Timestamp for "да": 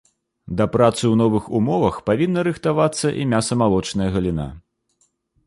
0.59-0.65